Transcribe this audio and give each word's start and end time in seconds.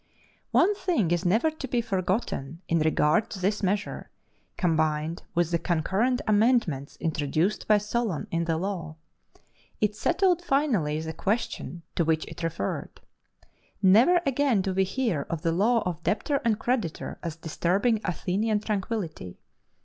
One 0.49 0.73
thing 0.73 1.11
is 1.11 1.25
never 1.25 1.51
to 1.51 1.67
be 1.67 1.79
forgotten 1.79 2.63
in 2.67 2.79
regard 2.79 3.29
to 3.29 3.39
this 3.39 3.61
measure, 3.61 4.09
combined 4.57 5.21
with 5.35 5.51
the 5.51 5.59
concurrent 5.59 6.21
amendments 6.27 6.97
introduced 6.99 7.67
by 7.67 7.77
Solon 7.77 8.25
in 8.31 8.45
the 8.45 8.57
law 8.57 8.95
it 9.79 9.95
settled 9.95 10.41
finally 10.43 10.99
the 11.01 11.13
question 11.13 11.83
to 11.93 12.03
which 12.03 12.25
it 12.25 12.41
referred. 12.41 12.99
Never 13.83 14.19
again 14.25 14.63
do 14.63 14.73
we 14.73 14.85
hear 14.85 15.27
of 15.29 15.43
the 15.43 15.51
law 15.51 15.83
of 15.85 16.01
debtor 16.01 16.41
and 16.43 16.57
creditor 16.59 17.19
as 17.21 17.35
disturbing 17.35 18.01
Athenian 18.03 18.59
tranquillity. 18.59 19.37